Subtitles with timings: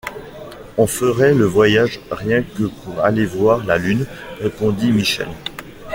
[0.79, 4.07] On ferait le voyage rien que pour aller voir la Lune!
[4.39, 5.27] répondit Michel.